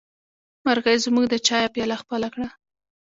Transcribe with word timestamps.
مرغۍ 0.65 0.97
زموږ 1.05 1.25
د 1.29 1.35
چايه 1.47 1.67
پياله 1.73 1.95
خپله 2.01 2.27
کړه. 2.33 2.47